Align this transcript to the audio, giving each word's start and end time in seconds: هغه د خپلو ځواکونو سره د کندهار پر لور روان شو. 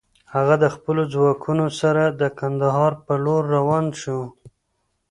هغه 0.33 0.55
د 0.63 0.65
خپلو 0.75 1.01
ځواکونو 1.13 1.65
سره 1.79 2.03
د 2.21 2.23
کندهار 2.39 2.91
پر 3.05 3.17
لور 3.25 3.43
روان 3.55 3.85
شو. 4.01 4.19